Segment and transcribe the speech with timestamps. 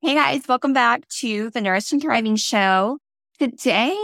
[0.00, 2.98] Hey guys, welcome back to the Nourished and Thriving Show.
[3.40, 3.98] Today,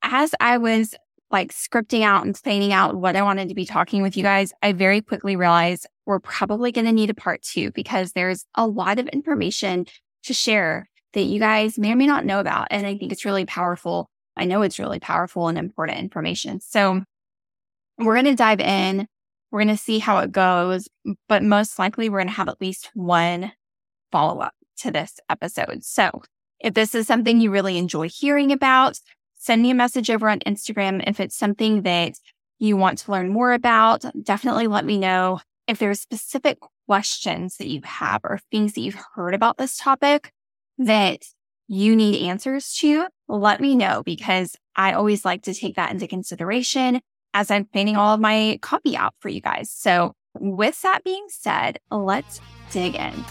[0.00, 0.94] as I was
[1.30, 4.54] like scripting out and planning out what I wanted to be talking with you guys,
[4.62, 8.66] I very quickly realized we're probably going to need a part two because there's a
[8.66, 9.84] lot of information
[10.22, 12.68] to share that you guys may or may not know about.
[12.70, 14.08] And I think it's really powerful.
[14.38, 16.60] I know it's really powerful and important information.
[16.60, 17.02] So
[17.98, 19.06] we're going to dive in.
[19.50, 20.88] We're going to see how it goes,
[21.28, 23.52] but most likely we're going to have at least one
[24.10, 25.84] follow up to this episode.
[25.84, 26.22] So
[26.60, 28.98] if this is something you really enjoy hearing about,
[29.36, 31.02] send me a message over on Instagram.
[31.06, 32.14] If it's something that
[32.58, 35.40] you want to learn more about, definitely let me know.
[35.66, 40.32] If there's specific questions that you have or things that you've heard about this topic
[40.78, 41.22] that
[41.68, 46.08] you need answers to, let me know because I always like to take that into
[46.08, 47.00] consideration
[47.32, 49.70] as I'm planning all of my copy out for you guys.
[49.70, 52.40] So with that being said, let's
[52.72, 53.24] dig in.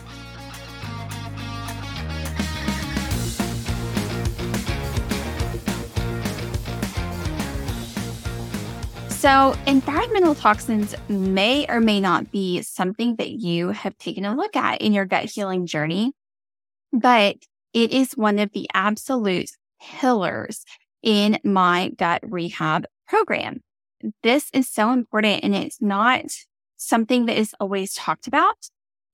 [9.20, 14.56] So, environmental toxins may or may not be something that you have taken a look
[14.56, 16.14] at in your gut healing journey,
[16.94, 17.36] but
[17.74, 19.50] it is one of the absolute
[19.82, 20.64] pillars
[21.04, 23.60] in my gut rehab program.
[24.24, 26.24] This is so important and it's not
[26.78, 28.70] something that is always talked about.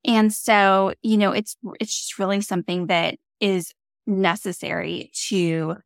[0.06, 3.74] And so, you know, it's, it's just really something that is
[4.06, 5.78] necessary to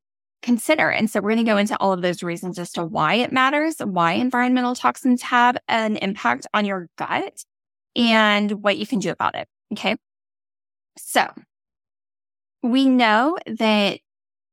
[0.42, 0.90] consider.
[0.90, 3.32] And so we're going to go into all of those reasons as to why it
[3.32, 7.44] matters, why environmental toxins have an impact on your gut
[7.96, 9.48] and what you can do about it.
[9.74, 9.96] Okay.
[10.98, 11.28] So
[12.64, 14.00] we know that,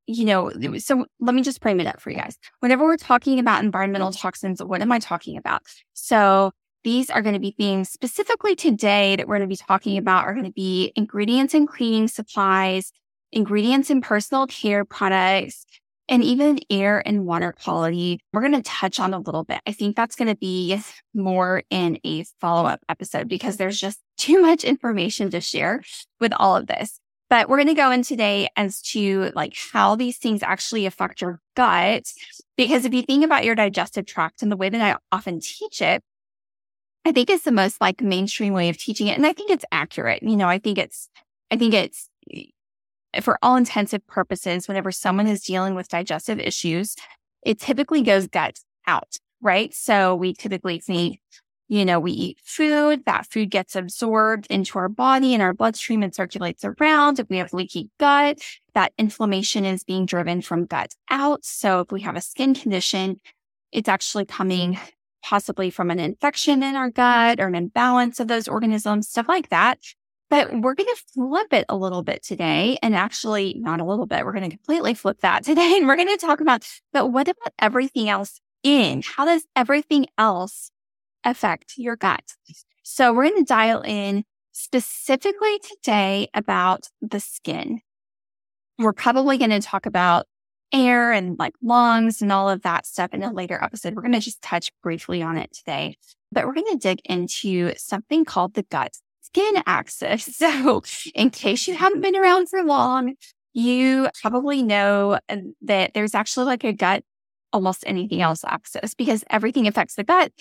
[0.07, 2.37] you know, so let me just frame it up for you guys.
[2.61, 4.21] Whenever we're talking about environmental mm-hmm.
[4.21, 5.63] toxins, what am I talking about?
[5.95, 6.53] So
[6.85, 10.25] these are going to be things specifically today that we're going to be talking about
[10.25, 12.93] are going to be ingredients in cleaning supplies,
[13.33, 15.67] ingredients in personal care products,
[16.09, 18.21] and even air and water quality.
[18.33, 19.61] We're going to touch on a little bit.
[19.67, 20.81] I think that's going to be
[21.15, 25.83] more in a follow up episode because there's just too much information to share
[26.21, 27.01] with all of this.
[27.29, 31.21] But we're going to go in today as to like how these things actually affect
[31.21, 32.05] your gut.
[32.57, 35.83] Because if you think about your digestive tract and the way that I often teach
[35.83, 36.05] it,
[37.05, 39.17] I think it's the most like mainstream way of teaching it.
[39.17, 40.23] And I think it's accurate.
[40.23, 41.09] You know, I think it's,
[41.51, 42.09] I think it's
[43.23, 46.97] for all intensive purposes, whenever someone is dealing with digestive issues,
[47.43, 49.73] it typically goes gut out, right?
[49.75, 51.21] So we typically think,
[51.69, 56.03] you know, we eat food, that food gets absorbed into our body and our bloodstream
[56.03, 57.19] and circulates around.
[57.19, 58.39] If we have leaky gut,
[58.75, 61.45] that inflammation is being driven from gut out.
[61.45, 63.21] So if we have a skin condition,
[63.73, 64.79] it's actually coming
[65.25, 69.49] possibly from an infection in our gut or an imbalance of those organisms, stuff like
[69.49, 69.81] that.
[70.29, 74.07] But we're going to flip it a little bit today and actually not a little
[74.07, 74.25] bit.
[74.25, 75.77] We're going to completely flip that today.
[75.77, 79.03] And we're going to talk about, but what about everything else in?
[79.05, 80.71] How does everything else
[81.25, 82.35] affect your gut?
[82.83, 87.81] So we're going to dial in specifically today about the skin.
[88.79, 90.27] We're probably going to talk about
[90.73, 93.95] air and like lungs and all of that stuff in a later episode.
[93.95, 95.97] We're going to just touch briefly on it today,
[96.33, 98.97] but we're going to dig into something called the gut
[99.37, 100.37] skin axis.
[100.37, 100.83] So,
[101.15, 103.15] in case you haven't been around for long,
[103.55, 107.05] you probably know uh, that there's actually like a gut,
[107.53, 110.33] almost anything else axis because everything affects the gut.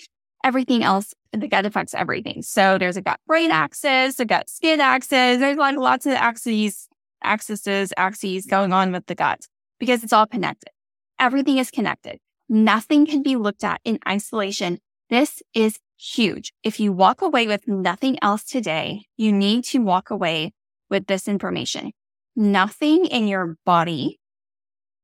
[0.44, 2.42] Everything else, the gut affects everything.
[2.42, 5.38] So there's a gut brain axis, a gut skin axis.
[5.38, 6.88] There's like lots of axes,
[7.22, 9.46] axes, axes going on with the gut
[9.80, 10.70] because it's all connected.
[11.18, 12.18] Everything is connected.
[12.48, 14.78] Nothing can be looked at in isolation.
[15.08, 16.52] This is huge.
[16.62, 20.52] If you walk away with nothing else today, you need to walk away
[20.90, 21.92] with this information.
[22.34, 24.20] Nothing in your body,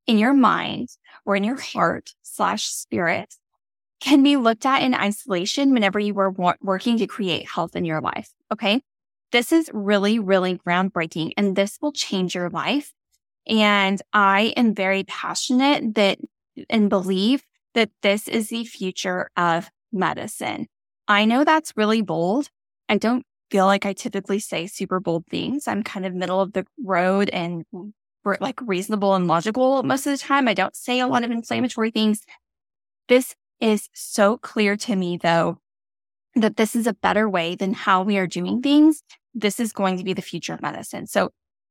[0.06, 0.88] in your mind,
[1.24, 3.34] or in your heart slash spirit
[4.00, 8.00] can be looked at in isolation whenever you are working to create health in your
[8.00, 8.30] life.
[8.52, 8.82] Okay.
[9.30, 12.92] This is really, really groundbreaking and this will change your life.
[13.46, 16.18] And I am very passionate that
[16.68, 20.66] and believe that this is the future of medicine.
[21.08, 22.48] I know that's really bold.
[22.88, 25.68] I don't feel like I typically say super bold things.
[25.68, 27.64] I'm kind of middle of the road and
[28.40, 30.48] like reasonable and logical most of the time.
[30.48, 32.24] I don't say a lot of inflammatory things.
[33.08, 35.58] This is so clear to me though
[36.34, 39.02] that this is a better way than how we are doing things.
[39.34, 41.06] This is going to be the future of medicine.
[41.06, 41.30] So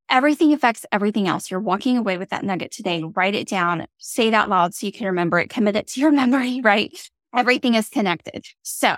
[0.09, 1.49] everything affects everything else.
[1.49, 3.01] You're walking away with that nugget today.
[3.03, 6.01] Write it down, say it out loud so you can remember it, commit it to
[6.01, 7.09] your memory, right?
[7.35, 8.45] Everything is connected.
[8.61, 8.95] So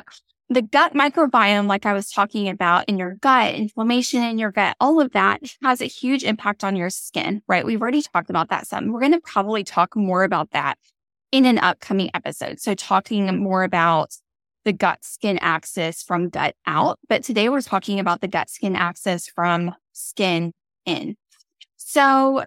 [0.49, 4.75] the gut microbiome, like I was talking about in your gut, inflammation in your gut,
[4.79, 7.65] all of that has a huge impact on your skin, right?
[7.65, 8.91] We've already talked about that some.
[8.91, 10.77] We're going to probably talk more about that
[11.31, 12.59] in an upcoming episode.
[12.59, 14.15] So talking more about
[14.65, 16.99] the gut skin axis from gut out.
[17.09, 20.53] But today we're talking about the gut skin axis from skin
[20.85, 21.15] in.
[21.77, 22.45] So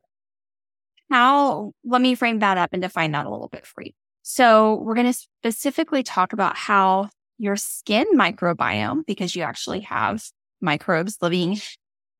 [1.10, 3.92] how, let me frame that up and define that a little bit for you.
[4.28, 10.28] So we're going to specifically talk about how your skin microbiome, because you actually have
[10.60, 11.60] microbes living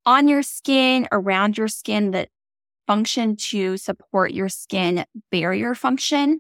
[0.05, 2.29] on your skin, around your skin that
[2.87, 6.39] function to support your skin barrier function.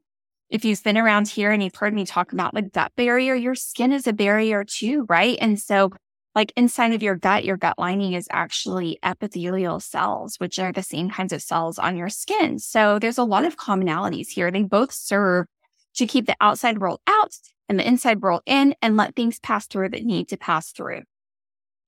[0.50, 3.56] If you've been around here and you've heard me talk about like gut barrier, your
[3.56, 5.36] skin is a barrier too, right?
[5.40, 5.90] And so
[6.36, 10.84] like inside of your gut, your gut lining is actually epithelial cells, which are the
[10.84, 12.60] same kinds of cells on your skin.
[12.60, 14.52] So there's a lot of commonalities here.
[14.52, 15.46] They both serve
[15.96, 17.36] to keep the outside world out
[17.68, 21.02] and the inside world in and let things pass through that need to pass through.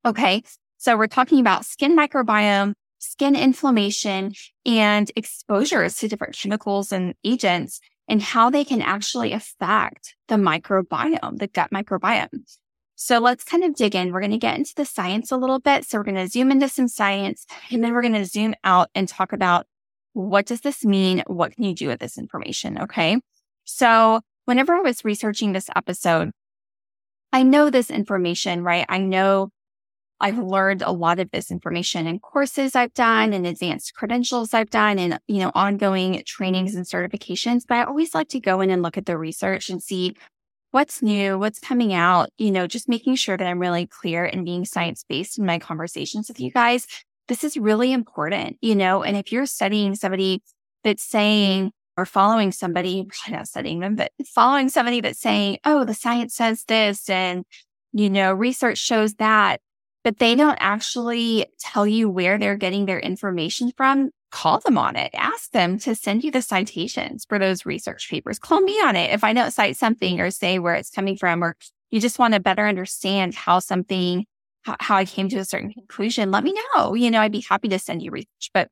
[0.04, 0.42] Okay.
[0.78, 4.32] So we're talking about skin microbiome, skin inflammation
[4.64, 11.38] and exposures to different chemicals and agents and how they can actually affect the microbiome,
[11.38, 12.58] the gut microbiome.
[12.94, 14.12] So let's kind of dig in.
[14.12, 15.84] We're going to get into the science a little bit.
[15.84, 18.88] So we're going to zoom into some science and then we're going to zoom out
[18.94, 19.66] and talk about
[20.14, 21.22] what does this mean?
[21.26, 22.78] What can you do with this information?
[22.78, 23.20] Okay.
[23.70, 26.30] So whenever I was researching this episode,
[27.34, 28.86] I know this information, right?
[28.88, 29.50] I know
[30.20, 34.70] I've learned a lot of this information in courses I've done and advanced credentials I've
[34.70, 37.64] done and, you know, ongoing trainings and certifications.
[37.68, 40.16] But I always like to go in and look at the research and see
[40.70, 44.46] what's new, what's coming out, you know, just making sure that I'm really clear and
[44.46, 46.86] being science based in my conversations with you guys.
[47.28, 50.42] This is really important, you know, and if you're studying somebody
[50.84, 55.92] that's saying, or following somebody, not studying them, but following somebody that's saying, oh, the
[55.92, 57.44] science says this and,
[57.92, 59.60] you know, research shows that,
[60.04, 64.94] but they don't actually tell you where they're getting their information from, call them on
[64.94, 65.10] it.
[65.12, 68.38] Ask them to send you the citations for those research papers.
[68.38, 71.42] Call me on it if I don't cite something or say where it's coming from,
[71.42, 71.56] or
[71.90, 74.24] you just want to better understand how something,
[74.62, 76.30] how, I came to a certain conclusion.
[76.30, 76.94] Let me know.
[76.94, 78.50] You know, I'd be happy to send you research.
[78.54, 78.68] But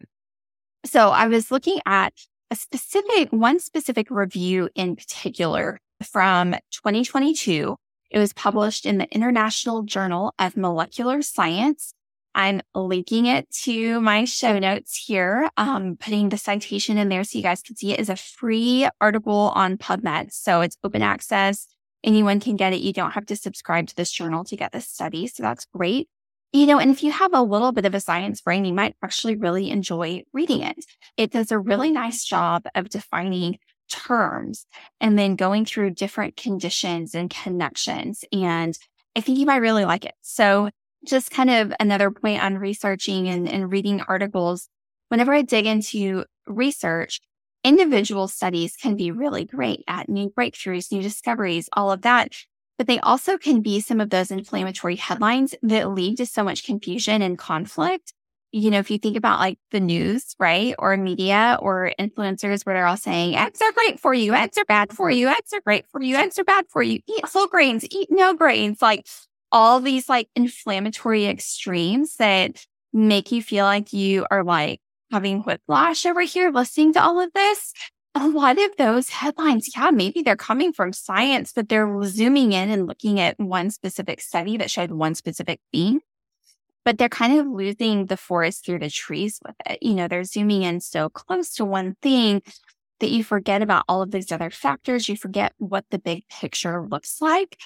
[0.85, 2.13] so I was looking at
[2.51, 7.77] a specific, one specific review in particular from 2022.
[8.11, 11.93] It was published in the International Journal of Molecular Science.
[12.35, 17.39] I'm linking it to my show notes here, um, putting the citation in there so
[17.39, 20.33] you guys can see it is a free article on PubMed.
[20.33, 21.67] So it's open access.
[22.05, 22.81] Anyone can get it.
[22.81, 25.27] You don't have to subscribe to this journal to get this study.
[25.27, 26.09] So that's great.
[26.53, 28.97] You know, and if you have a little bit of a science brain, you might
[29.03, 30.77] actually really enjoy reading it.
[31.17, 33.59] It does a really nice job of defining
[33.91, 34.67] terms
[35.01, 38.25] and then going through different conditions and connections.
[38.33, 38.77] And
[39.15, 40.15] I think you might really like it.
[40.23, 40.71] So
[41.05, 44.69] just kind of another point on researching and, and reading articles.
[45.09, 47.21] Whenever I dig into research,
[47.63, 52.33] individual studies can be really great at new breakthroughs, new discoveries, all of that
[52.79, 56.65] but they also can be some of those inflammatory headlines that lead to so much
[56.65, 58.13] confusion and conflict.
[58.53, 60.75] You know, if you think about like the news, right?
[60.79, 64.65] Or media or influencers where they're all saying eggs are great for you, eggs are
[64.65, 67.49] bad for you, eggs are great for you, eggs are bad for you, eat whole
[67.49, 69.07] grains, eat no grains, like
[69.53, 74.81] all these like inflammatory extremes that make you feel like you are like
[75.11, 77.73] having whiplash over here listening to all of this
[78.17, 82.71] a lot of those headlines, yeah, maybe they're coming from science, but they're zooming in
[82.71, 86.01] and looking at one specific study that showed one specific thing.
[86.83, 89.83] But they're kind of losing the forest through the trees with it.
[89.83, 92.43] You know, they're zooming in so close to one thing
[93.01, 95.09] that you forget about all of these other factors.
[95.09, 97.59] You forget what the big picture looks like.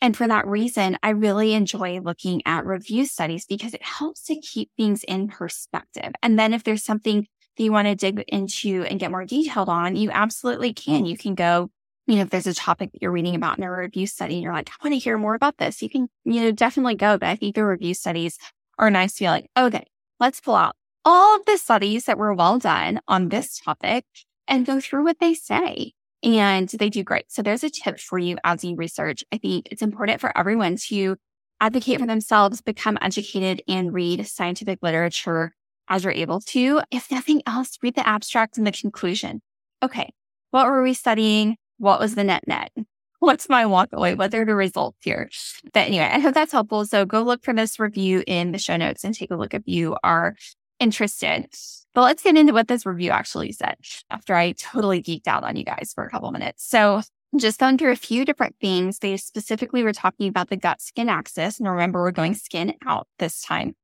[0.00, 4.36] And for that reason, I really enjoy looking at review studies because it helps to
[4.36, 6.12] keep things in perspective.
[6.22, 9.68] And then if there's something that you want to dig into and get more detailed
[9.68, 11.06] on, you absolutely can.
[11.06, 11.70] You can go,
[12.06, 14.42] you know, if there's a topic that you're reading about in a review study and
[14.42, 17.18] you're like, I want to hear more about this, you can, you know, definitely go.
[17.18, 18.38] But I think the review studies
[18.78, 19.86] are nice to be like, okay,
[20.20, 24.04] let's pull out all of the studies that were well done on this topic
[24.48, 25.92] and go through what they say.
[26.22, 27.30] And they do great.
[27.30, 29.22] So there's a tip for you as you research.
[29.32, 31.16] I think it's important for everyone to
[31.60, 35.54] advocate for themselves, become educated and read scientific literature
[35.88, 36.80] as you're able to.
[36.90, 39.42] If nothing else, read the abstract and the conclusion.
[39.82, 40.10] Okay.
[40.50, 41.56] What were we studying?
[41.78, 42.72] What was the net net?
[43.18, 44.14] What's my walk away?
[44.14, 45.30] What are the results here?
[45.72, 46.84] But anyway, I hope that's helpful.
[46.84, 49.62] So go look for this review in the show notes and take a look if
[49.66, 50.36] you are
[50.78, 51.46] interested.
[51.94, 53.76] But let's get into what this review actually said
[54.10, 56.68] after I totally geeked out on you guys for a couple minutes.
[56.68, 57.00] So
[57.36, 58.98] just going through a few different things.
[58.98, 61.58] They specifically were talking about the gut skin axis.
[61.58, 63.74] And remember, we're going skin out this time.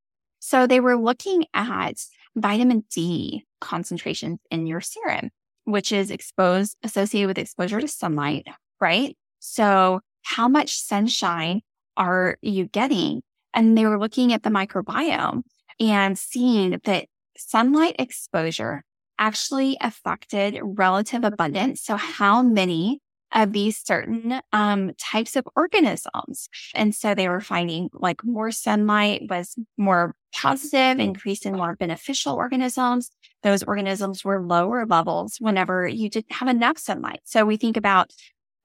[0.45, 5.31] So they were looking at vitamin D concentrations in your serum,
[5.67, 8.49] which is exposed, associated with exposure to sunlight,
[8.81, 9.17] right?
[9.39, 11.61] So how much sunshine
[11.97, 13.23] are you getting?
[13.55, 15.43] And they were looking at the microbiome
[15.79, 17.07] and seeing that
[17.37, 18.83] sunlight exposure
[19.21, 21.83] actually affected relative abundance.
[21.83, 23.01] So how many
[23.35, 26.49] of these certain um, types of organisms.
[26.75, 32.35] And so they were finding like more sunlight was more positive, increase in more beneficial
[32.35, 33.11] organisms.
[33.43, 37.21] Those organisms were lower levels whenever you didn't have enough sunlight.
[37.25, 38.13] So we think about,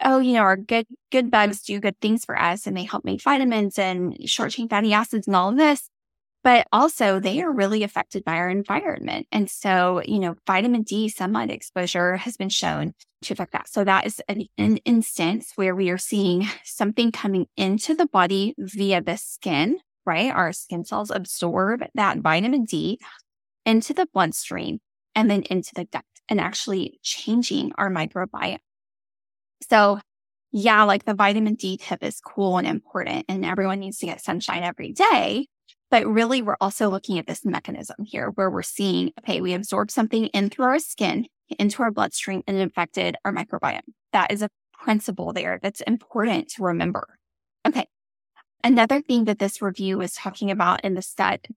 [0.03, 3.05] oh, you know, our good, good bugs do good things for us and they help
[3.05, 5.89] make vitamins and short chain fatty acids and all of this
[6.44, 9.27] but also they are really affected by our environment.
[9.32, 13.67] And so, you know, vitamin D sunlight exposure has been shown to affect that.
[13.67, 18.53] So that is an, an instance where we are seeing something coming into the body
[18.58, 20.32] via the skin, right?
[20.32, 23.00] Our skin cells absorb that vitamin D
[23.65, 24.79] into the bloodstream
[25.15, 28.60] and then into the gut and actually changing our microbiome.
[29.70, 30.00] So
[30.51, 34.22] yeah, like the vitamin D tip is cool and important and everyone needs to get
[34.22, 35.48] sunshine every day.
[35.89, 39.89] But really, we're also looking at this mechanism here where we're seeing, okay, we absorb
[39.89, 41.27] something in through our skin,
[41.58, 43.82] into our bloodstream, and infected our microbiome.
[44.12, 47.17] That is a principle there that's important to remember.
[47.65, 47.88] Okay.
[48.63, 51.48] Another thing that this review was talking about in the gut,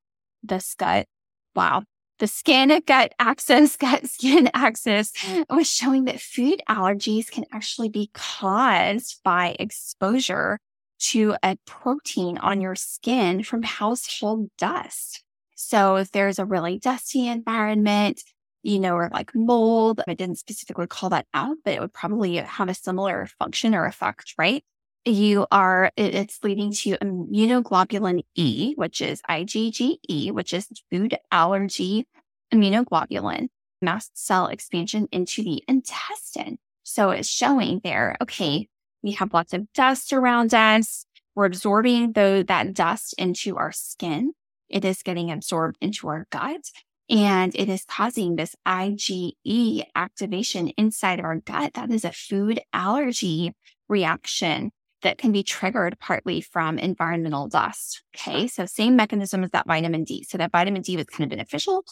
[0.43, 1.07] the gut,
[1.55, 1.83] wow,
[2.21, 5.13] the skin gut axis, gut skin axis
[5.49, 10.59] was showing that food allergies can actually be caused by exposure
[11.00, 15.23] to a protein on your skin from household dust.
[15.57, 18.23] So if there's a really dusty environment,
[18.62, 22.37] you know, or like mold, I didn't specifically call that out, but it would probably
[22.37, 24.64] have a similar function or effect, right?
[25.04, 32.07] You are, it's leading to immunoglobulin E, which is IgE, which is food allergy
[32.52, 33.49] immunoglobulin,
[33.80, 36.59] mast cell expansion into the intestine.
[36.83, 38.69] So it's showing there, okay,
[39.02, 41.04] we have lots of dust around us.
[41.35, 44.33] We're absorbing though that dust into our skin.
[44.69, 46.71] It is getting absorbed into our gut
[47.09, 51.75] and it is causing this IgE activation inside of our gut.
[51.75, 53.52] That is a food allergy
[53.88, 54.71] reaction
[55.02, 58.02] that can be triggered partly from environmental dust.
[58.14, 58.47] Okay.
[58.47, 60.25] So same mechanism as that vitamin D.
[60.25, 61.85] So that vitamin D was kind of beneficial.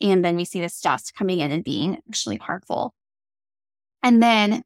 [0.00, 2.92] And then we see this dust coming in and being actually harmful.
[4.02, 4.62] And then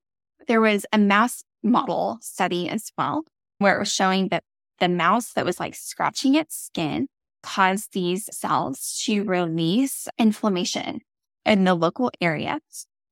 [0.49, 3.25] there was a mouse model study as well,
[3.59, 4.45] where it was showing that
[4.79, 7.07] the mouse that was like scratching its skin
[7.43, 11.00] caused these cells to release inflammation
[11.45, 12.59] in the local area.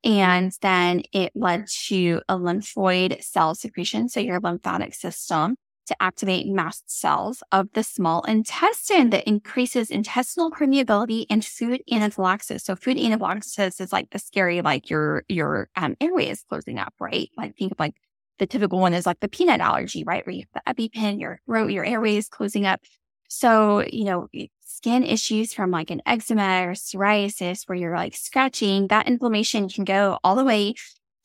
[0.04, 4.08] And then it led to a lymphoid cell secretion.
[4.08, 10.50] So your lymphatic system to activate mast cells of the small intestine that increases intestinal
[10.50, 12.62] permeability and food anaphylaxis.
[12.62, 16.92] So food anaphylaxis is like the scary, like your, your um, airway is closing up,
[17.00, 17.30] right?
[17.36, 17.94] Like think of like
[18.38, 20.26] the typical one is like the peanut allergy, right?
[20.26, 22.80] Where you have the EpiPen, your throat, your airways closing up.
[23.28, 24.28] So, you know,
[24.60, 29.84] skin issues from like an eczema or psoriasis where you're like scratching, that inflammation can
[29.84, 30.74] go all the way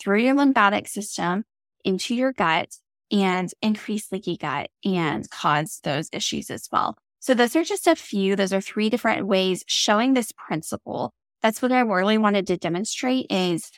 [0.02, 1.44] through your lymphatic system
[1.86, 2.70] into your gut
[3.12, 6.98] and increase leaky gut and cause those issues as well.
[7.20, 8.36] So those are just a few.
[8.36, 11.14] Those are three different ways showing this principle.
[11.42, 13.72] That's what I really wanted to demonstrate is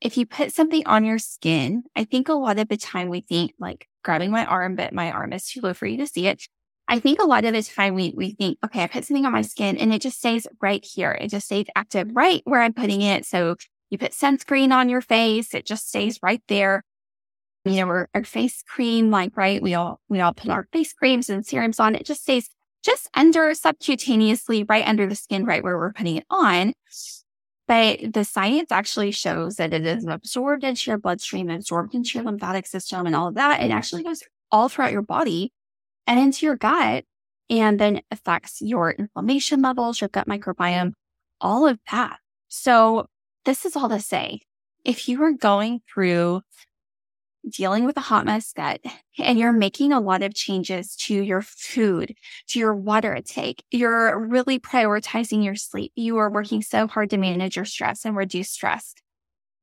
[0.00, 3.20] if you put something on your skin, I think a lot of the time we
[3.20, 6.26] think like grabbing my arm, but my arm is too low for you to see
[6.26, 6.44] it.
[6.86, 9.32] I think a lot of the time we, we think, okay, I put something on
[9.32, 11.12] my skin and it just stays right here.
[11.12, 13.26] It just stays active right where I'm putting it.
[13.26, 13.56] So
[13.90, 16.84] you put sunscreen on your face, it just stays right there.
[17.64, 19.60] You know, our, our face cream, like, right.
[19.60, 21.94] We all, we all put our face creams and serums on.
[21.94, 22.48] It just stays
[22.82, 26.72] just under subcutaneously, right under the skin, right where we're putting it on.
[27.68, 32.24] But the science actually shows that it is absorbed into your bloodstream, absorbed into your
[32.24, 33.62] lymphatic system and all of that.
[33.62, 35.52] It actually goes all throughout your body
[36.06, 37.04] and into your gut
[37.50, 40.92] and then affects your inflammation levels, your gut microbiome,
[41.42, 42.18] all of that.
[42.48, 43.06] So
[43.44, 44.40] this is all to say,
[44.84, 46.40] if you are going through
[47.48, 48.80] dealing with a hot mess gut
[49.18, 52.14] and you're making a lot of changes to your food,
[52.48, 55.92] to your water intake, you're really prioritizing your sleep.
[55.94, 58.94] You are working so hard to manage your stress and reduce stress,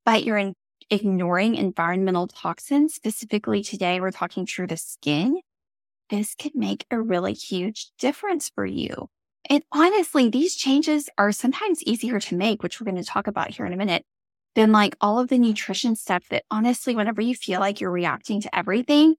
[0.06, 0.56] but you're in,
[0.90, 2.96] ignoring environmental toxins.
[2.96, 5.40] Specifically today, we're talking through the skin.
[6.10, 9.10] This could make a really huge difference for you.
[9.50, 13.52] And honestly, these changes are sometimes easier to make, which we're going to talk about
[13.52, 14.04] here in a minute
[14.56, 18.42] then like all of the nutrition stuff that honestly, whenever you feel like you're reacting
[18.42, 19.16] to everything,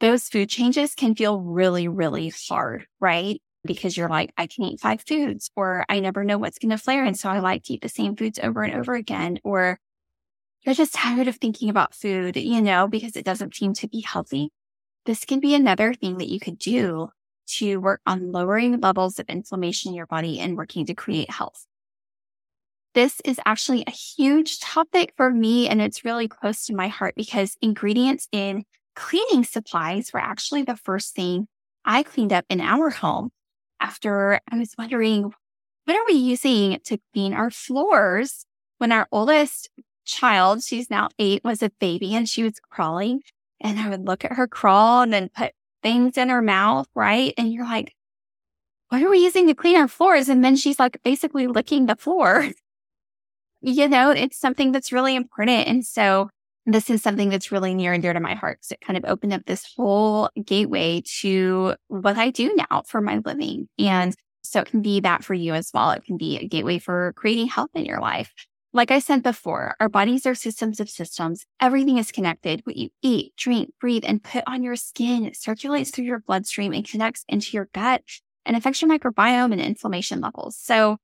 [0.00, 3.40] those food changes can feel really, really hard, right?
[3.64, 6.78] Because you're like, I can eat five foods, or I never know what's going to
[6.78, 7.04] flare.
[7.04, 9.78] And so I like to eat the same foods over and over again, or
[10.62, 14.00] you're just tired of thinking about food, you know, because it doesn't seem to be
[14.00, 14.50] healthy.
[15.04, 17.10] This can be another thing that you could do
[17.58, 21.66] to work on lowering levels of inflammation in your body and working to create health.
[22.94, 27.14] This is actually a huge topic for me, and it's really close to my heart
[27.16, 28.64] because ingredients in
[28.96, 31.46] cleaning supplies were actually the first thing
[31.84, 33.30] I cleaned up in our home
[33.80, 35.32] after I was wondering
[35.84, 38.44] what are we using to clean our floors
[38.78, 39.70] when our oldest
[40.04, 43.22] child, she's now eight, was a baby and she was crawling.
[43.60, 47.34] And I would look at her crawl and then put things in her mouth, right?
[47.36, 47.94] And you're like,
[48.88, 50.28] what are we using to clean our floors?
[50.28, 52.48] And then she's like basically licking the floor.
[53.60, 55.68] you know, it's something that's really important.
[55.68, 56.30] And so
[56.66, 59.04] this is something that's really near and dear to my heart because it kind of
[59.06, 63.68] opened up this whole gateway to what I do now for my living.
[63.78, 65.90] And so it can be that for you as well.
[65.90, 68.32] It can be a gateway for creating health in your life.
[68.72, 71.44] Like I said before, our bodies are systems of systems.
[71.60, 72.60] Everything is connected.
[72.64, 76.88] What you eat, drink, breathe, and put on your skin circulates through your bloodstream and
[76.88, 78.02] connects into your gut
[78.46, 80.56] and affects your microbiome and inflammation levels.
[80.56, 80.98] So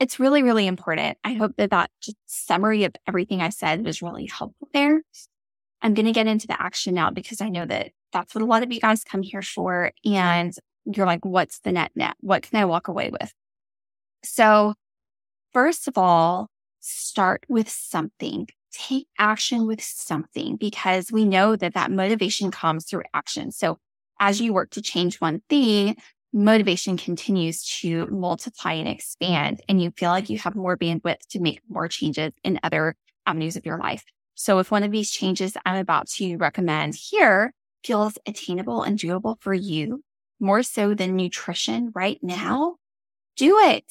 [0.00, 1.18] it's really, really important.
[1.22, 1.90] I hope that that
[2.26, 5.02] summary of everything I said was really helpful there.
[5.80, 8.46] I'm going to get into the action now because I know that that's what a
[8.46, 9.92] lot of you guys come here for.
[10.04, 12.14] And you're like, what's the net net?
[12.20, 13.32] What can I walk away with?
[14.24, 14.74] So
[15.52, 16.48] first of all,
[16.80, 18.48] start with something.
[18.72, 23.52] Take action with something because we know that that motivation comes through action.
[23.52, 23.78] So
[24.18, 25.96] as you work to change one thing,
[26.32, 31.40] motivation continues to multiply and expand and you feel like you have more bandwidth to
[31.40, 32.96] make more changes in other
[33.26, 34.04] avenues of your life.
[34.34, 37.52] So if one of these changes I'm about to recommend here
[37.84, 40.02] feels attainable and doable for you,
[40.40, 42.76] more so than nutrition right now,
[43.36, 43.84] do it.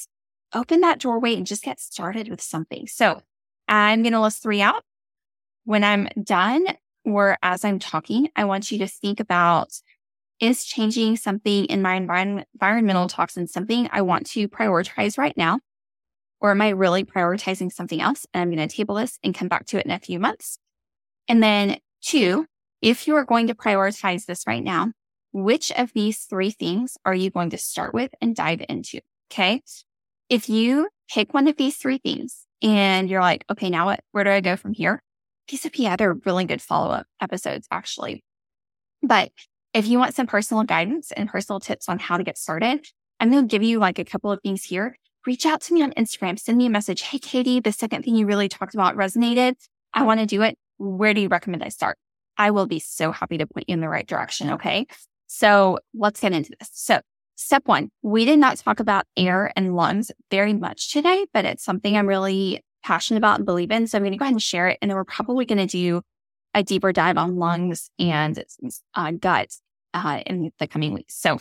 [0.53, 2.87] Open that doorway and just get started with something.
[2.87, 3.21] So
[3.67, 4.83] I'm going to list three out.
[5.63, 6.65] When I'm done
[7.05, 9.71] or as I'm talking, I want you to think about
[10.41, 15.59] is changing something in my environment, environmental toxins something I want to prioritize right now?
[16.41, 18.25] Or am I really prioritizing something else?
[18.33, 20.57] And I'm going to table this and come back to it in a few months.
[21.27, 22.47] And then two,
[22.81, 24.91] if you are going to prioritize this right now,
[25.31, 28.99] which of these three things are you going to start with and dive into?
[29.31, 29.61] Okay.
[30.27, 34.23] If you pick one of these three things and you're like, okay, now what, where
[34.23, 35.03] do I go from here?
[35.73, 38.23] Be other really good follow up episodes, actually.
[39.03, 39.31] But
[39.73, 42.85] if you want some personal guidance and personal tips on how to get started,
[43.19, 44.97] I'm going to give you like a couple of things here.
[45.25, 47.01] Reach out to me on Instagram, send me a message.
[47.03, 49.53] Hey, Katie, the second thing you really talked about resonated.
[49.93, 50.57] I want to do it.
[50.77, 51.97] Where do you recommend I start?
[52.37, 54.51] I will be so happy to point you in the right direction.
[54.51, 54.87] Okay.
[55.27, 56.69] So let's get into this.
[56.73, 57.01] So
[57.35, 61.63] step one, we did not talk about air and lungs very much today, but it's
[61.63, 63.85] something I'm really passionate about and believe in.
[63.85, 64.79] So I'm going to go ahead and share it.
[64.81, 66.01] And then we're probably going to do
[66.53, 68.43] a deeper dive on lungs and
[68.95, 69.49] uh, gut
[69.93, 71.15] uh, in the coming weeks.
[71.15, 71.39] So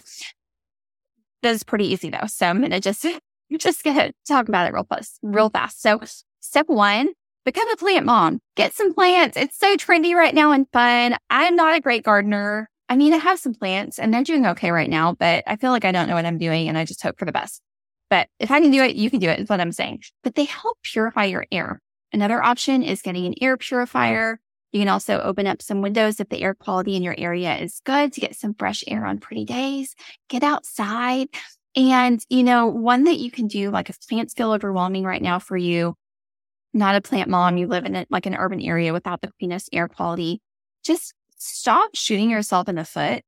[1.42, 2.26] this is pretty easy though.
[2.26, 3.06] So I'm going to just,
[3.58, 5.82] just gonna talk about it real fast, real fast.
[5.82, 6.00] So
[6.40, 7.10] step one,
[7.44, 9.36] become a plant mom, get some plants.
[9.36, 11.16] It's so trendy right now and fun.
[11.28, 12.68] I'm not a great gardener.
[12.88, 15.70] I mean, I have some plants and they're doing okay right now, but I feel
[15.70, 17.62] like I don't know what I'm doing and I just hope for the best.
[18.08, 20.02] But if I can do it, you can do it, is what I'm saying.
[20.24, 21.80] But they help purify your air.
[22.12, 24.40] Another option is getting an air purifier.
[24.72, 27.80] You can also open up some windows if the air quality in your area is
[27.84, 29.94] good to get some fresh air on pretty days.
[30.28, 31.28] Get outside.
[31.76, 35.38] And, you know, one that you can do, like if plants feel overwhelming right now
[35.38, 35.94] for you,
[36.72, 39.70] not a plant mom, you live in a, like an urban area without the cleanest
[39.72, 40.40] air quality,
[40.84, 43.22] just stop shooting yourself in the foot.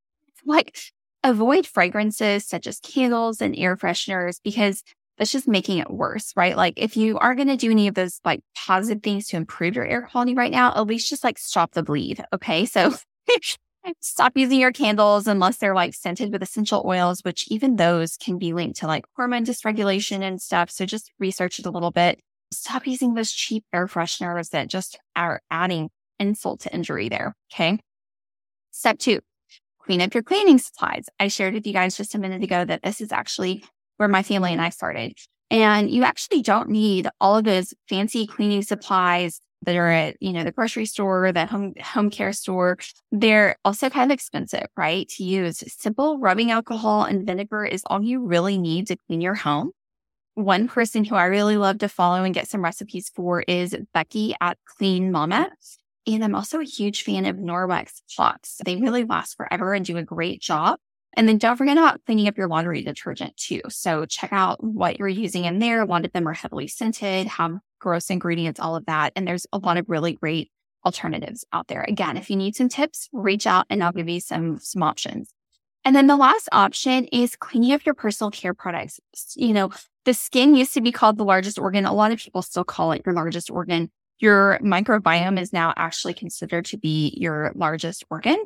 [0.45, 0.77] Like
[1.23, 4.83] avoid fragrances such as candles and air fresheners because
[5.17, 6.57] that's just making it worse, right?
[6.57, 9.75] Like if you are going to do any of those like positive things to improve
[9.75, 12.23] your air quality right now, at least just like stop the bleed.
[12.33, 12.65] Okay.
[12.65, 12.93] So
[13.99, 18.37] stop using your candles unless they're like scented with essential oils, which even those can
[18.37, 20.71] be linked to like hormone dysregulation and stuff.
[20.71, 22.19] So just research it a little bit.
[22.51, 27.35] Stop using those cheap air fresheners that just are adding insult to injury there.
[27.53, 27.79] Okay.
[28.71, 29.19] Step two,
[29.79, 31.05] clean up your cleaning supplies.
[31.19, 33.63] I shared with you guys just a minute ago that this is actually
[34.03, 35.17] where my family and I started.
[35.49, 40.33] And you actually don't need all of those fancy cleaning supplies that are at, you
[40.33, 42.77] know, the grocery store, the home, home care store.
[43.13, 45.07] They're also kind of expensive, right?
[45.09, 49.35] To use simple rubbing alcohol and vinegar is all you really need to clean your
[49.35, 49.71] home.
[50.35, 54.35] One person who I really love to follow and get some recipes for is Becky
[54.41, 55.49] at Clean Mama.
[56.05, 58.59] And I'm also a huge fan of Norwex cloths.
[58.65, 60.77] They really last forever and do a great job.
[61.15, 63.61] And then don't forget about cleaning up your laundry detergent too.
[63.69, 65.81] So check out what you're using in there.
[65.81, 69.13] A lot of them are heavily scented, have gross ingredients, all of that.
[69.15, 70.49] And there's a lot of really great
[70.85, 71.85] alternatives out there.
[71.87, 75.33] Again, if you need some tips, reach out and I'll give you some, some options.
[75.85, 78.99] And then the last option is cleaning up your personal care products.
[79.35, 79.71] You know,
[80.05, 81.85] the skin used to be called the largest organ.
[81.85, 83.91] A lot of people still call it your largest organ.
[84.19, 88.37] Your microbiome is now actually considered to be your largest organ.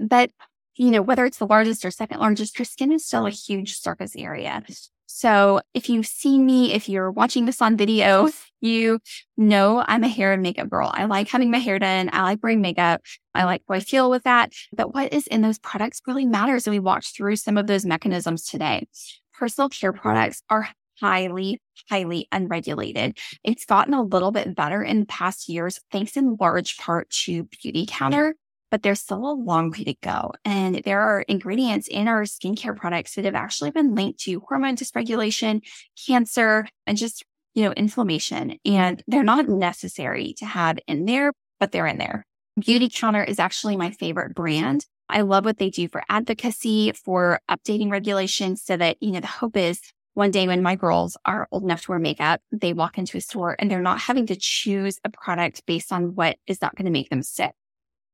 [0.00, 0.30] But,
[0.76, 3.78] you know, whether it's the largest or second largest, your skin is still a huge
[3.78, 4.62] surface area.
[5.06, 8.28] So if you've seen me, if you're watching this on video,
[8.60, 8.98] you
[9.36, 10.90] know I'm a hair and makeup girl.
[10.92, 12.10] I like having my hair done.
[12.12, 13.02] I like wearing makeup.
[13.34, 14.52] I like how I feel with that.
[14.74, 16.66] But what is in those products really matters.
[16.66, 18.86] And we walked through some of those mechanisms today.
[19.32, 20.68] Personal care products are
[21.00, 23.18] highly, highly unregulated.
[23.44, 27.44] It's gotten a little bit better in the past years, thanks in large part to
[27.44, 28.32] Beautycounter
[28.70, 30.32] but there's still a long way to go.
[30.44, 34.76] And there are ingredients in our skincare products that have actually been linked to hormone
[34.76, 35.62] dysregulation,
[36.06, 37.24] cancer, and just,
[37.54, 38.58] you know, inflammation.
[38.64, 42.24] And they're not necessary to have in there, but they're in there.
[42.60, 44.86] Beautycounter is actually my favorite brand.
[45.08, 49.26] I love what they do for advocacy, for updating regulations so that, you know, the
[49.26, 49.80] hope is
[50.14, 53.20] one day when my girls are old enough to wear makeup, they walk into a
[53.20, 56.86] store and they're not having to choose a product based on what is not going
[56.86, 57.52] to make them sick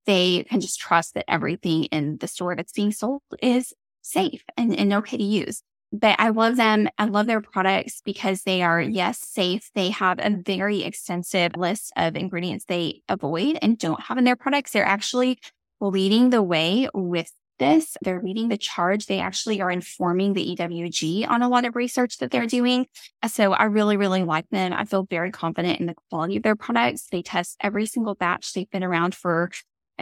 [0.06, 4.74] they can just trust that everything in the store that's being sold is safe and,
[4.76, 5.62] and okay to use.
[5.92, 6.88] But I love them.
[6.98, 9.70] I love their products because they are, yes, safe.
[9.74, 14.36] They have a very extensive list of ingredients they avoid and don't have in their
[14.36, 14.72] products.
[14.72, 15.38] They're actually
[15.80, 17.96] leading the way with this.
[18.00, 19.06] They're leading the charge.
[19.06, 22.86] They actually are informing the EWG on a lot of research that they're doing.
[23.28, 24.72] So I really, really like them.
[24.72, 27.06] I feel very confident in the quality of their products.
[27.12, 28.52] They test every single batch.
[28.52, 29.50] They've been around for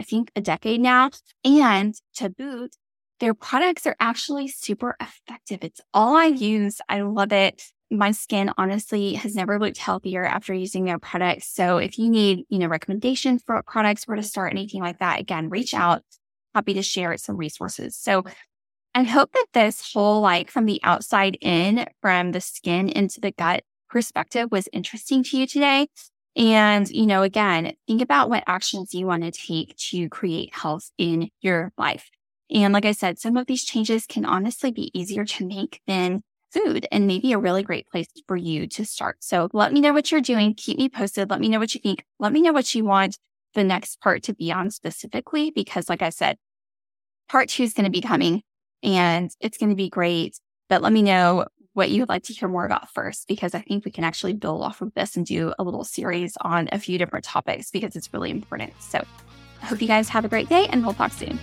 [0.01, 1.11] I think a decade now.
[1.45, 2.75] And to boot,
[3.19, 5.59] their products are actually super effective.
[5.61, 6.81] It's all I use.
[6.89, 7.61] I love it.
[7.91, 11.53] My skin honestly has never looked healthier after using their products.
[11.53, 15.19] So if you need, you know, recommendations for products, where to start, anything like that,
[15.19, 16.01] again, reach out.
[16.55, 17.95] Happy to share some resources.
[17.95, 18.23] So
[18.95, 23.33] I hope that this whole like from the outside in, from the skin into the
[23.33, 25.89] gut perspective was interesting to you today.
[26.35, 30.89] And, you know, again, think about what actions you want to take to create health
[30.97, 32.09] in your life.
[32.49, 36.21] And like I said, some of these changes can honestly be easier to make than
[36.51, 39.17] food and maybe a really great place for you to start.
[39.21, 40.53] So let me know what you're doing.
[40.53, 41.29] Keep me posted.
[41.29, 42.05] Let me know what you think.
[42.19, 43.17] Let me know what you want
[43.53, 46.37] the next part to be on specifically, because like I said,
[47.29, 48.43] part two is going to be coming
[48.83, 50.37] and it's going to be great.
[50.69, 53.61] But let me know what you would like to hear more about first, because I
[53.61, 56.79] think we can actually build off of this and do a little series on a
[56.79, 58.73] few different topics because it's really important.
[58.81, 59.03] So
[59.61, 61.39] I hope you guys have a great day and we'll talk soon.